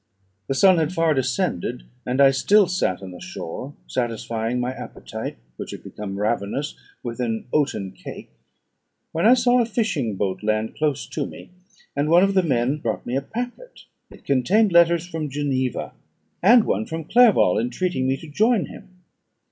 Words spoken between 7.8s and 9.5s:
cake, when I